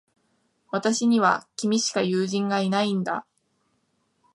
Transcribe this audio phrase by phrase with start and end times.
[0.71, 3.23] 私には、君しか友人がいないんだ。